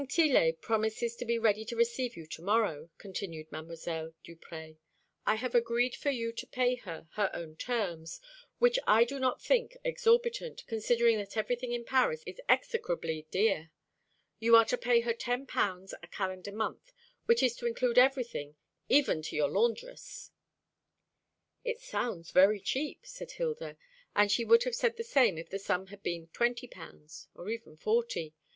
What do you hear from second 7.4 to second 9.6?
terms, which I do not